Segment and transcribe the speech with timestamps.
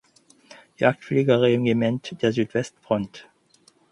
[0.77, 3.29] Jagdfliegerregiment der Südwestfront.